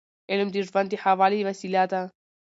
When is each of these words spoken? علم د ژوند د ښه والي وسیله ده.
علم 0.31 0.47
د 0.51 0.55
ژوند 0.67 0.87
د 0.91 0.95
ښه 1.01 1.11
والي 1.19 1.39
وسیله 1.49 1.83
ده. 1.91 2.01